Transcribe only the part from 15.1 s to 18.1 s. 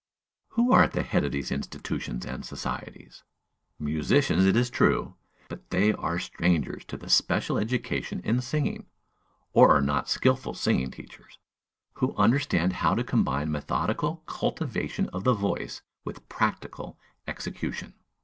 the voice with practical execution.